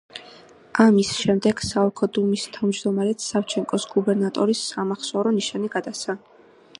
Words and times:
ამის 0.83 1.09
შემდეგ, 1.25 1.59
საოლქო 1.71 2.09
დუმის 2.17 2.45
თავმჯდომარედ 2.57 3.21
სავჩენკოს 3.27 3.87
გუბერნატორის 3.93 4.65
სამახსოვრო 4.73 5.35
ნიშანი 5.37 5.71
გადასცა. 5.77 6.17